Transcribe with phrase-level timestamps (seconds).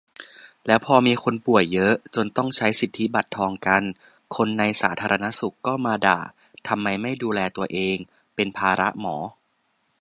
[0.67, 3.83] "แล้วพอมีคนป่วยเยอะ จนต้องใช้สิทธิบัตรทองกัน
[4.35, 6.19] คนในสาธารณสุขก็มาด่า
[6.67, 7.97] ทำไมไม่ดูแลตัวเอง
[8.35, 9.17] เป็นภาระหมอ"